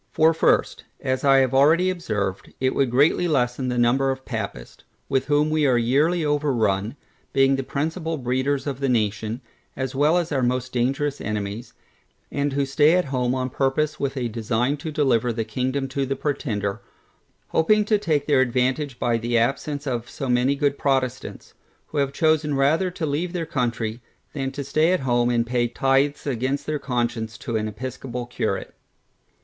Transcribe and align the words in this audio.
For 0.09 0.33
first, 0.33 0.83
as 0.99 1.23
I 1.23 1.37
have 1.41 1.53
already 1.53 1.91
observed, 1.91 2.53
it 2.59 2.73
would 2.73 2.89
greatly 2.89 3.27
lessen 3.27 3.67
the 3.67 3.77
number 3.77 4.09
of 4.09 4.25
Papists, 4.25 4.83
with 5.07 5.25
whom 5.25 5.51
we 5.51 5.67
are 5.67 5.77
yearly 5.77 6.25
overrun, 6.25 6.95
being 7.33 7.55
the 7.55 7.61
principal 7.61 8.17
breeders 8.17 8.65
of 8.65 8.79
the 8.79 8.89
nation, 8.89 9.41
as 9.75 9.93
well 9.93 10.17
as 10.17 10.31
our 10.31 10.41
most 10.41 10.73
dangerous 10.73 11.21
enemies, 11.21 11.73
and 12.31 12.53
who 12.53 12.65
stay 12.65 12.95
at 12.95 13.05
home 13.13 13.35
on 13.35 13.51
purpose 13.51 13.99
with 13.99 14.17
a 14.17 14.27
design 14.27 14.75
to 14.77 14.91
deliver 14.91 15.31
the 15.31 15.45
kingdom 15.45 15.87
to 15.89 16.07
the 16.07 16.15
Pretender, 16.15 16.81
hoping 17.49 17.85
to 17.85 17.99
take 17.99 18.25
their 18.25 18.41
advantage 18.41 18.97
by 18.97 19.19
the 19.19 19.37
absence 19.37 19.85
of 19.85 20.09
so 20.09 20.27
many 20.27 20.55
good 20.55 20.79
Protestants, 20.79 21.53
who 21.89 21.99
have 21.99 22.11
chosen 22.11 22.55
rather 22.55 22.89
to 22.89 23.05
leave 23.05 23.33
their 23.33 23.45
country, 23.45 24.01
than 24.33 24.51
stay 24.51 24.93
at 24.93 25.01
home 25.01 25.29
and 25.29 25.45
pay 25.45 25.67
tithes 25.67 26.25
against 26.25 26.65
their 26.65 26.79
conscience 26.79 27.37
to 27.37 27.55
an 27.55 27.67
episcopal 27.67 28.25
curate. 28.25 28.73